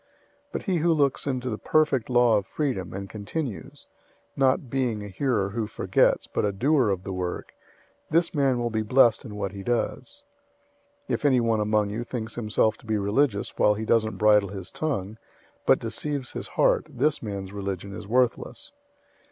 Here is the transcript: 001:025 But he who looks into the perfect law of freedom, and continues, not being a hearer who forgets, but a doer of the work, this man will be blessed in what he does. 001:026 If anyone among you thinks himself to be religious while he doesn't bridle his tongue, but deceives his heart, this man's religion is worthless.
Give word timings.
001:025 0.01 0.07
But 0.53 0.63
he 0.63 0.77
who 0.77 0.93
looks 0.93 1.27
into 1.27 1.47
the 1.51 1.59
perfect 1.59 2.09
law 2.09 2.35
of 2.37 2.47
freedom, 2.47 2.91
and 2.91 3.07
continues, 3.07 3.85
not 4.35 4.67
being 4.67 5.03
a 5.03 5.07
hearer 5.07 5.49
who 5.51 5.67
forgets, 5.67 6.25
but 6.25 6.43
a 6.43 6.51
doer 6.51 6.89
of 6.89 7.03
the 7.03 7.13
work, 7.13 7.53
this 8.09 8.33
man 8.33 8.57
will 8.57 8.71
be 8.71 8.81
blessed 8.81 9.25
in 9.25 9.35
what 9.35 9.51
he 9.51 9.61
does. 9.61 10.23
001:026 11.07 11.13
If 11.13 11.23
anyone 11.25 11.59
among 11.59 11.91
you 11.91 12.03
thinks 12.03 12.33
himself 12.33 12.77
to 12.77 12.87
be 12.87 12.97
religious 12.97 13.55
while 13.59 13.75
he 13.75 13.85
doesn't 13.85 14.17
bridle 14.17 14.49
his 14.49 14.71
tongue, 14.71 15.19
but 15.67 15.77
deceives 15.77 16.31
his 16.31 16.47
heart, 16.47 16.87
this 16.89 17.21
man's 17.21 17.53
religion 17.53 17.93
is 17.93 18.07
worthless. 18.07 18.71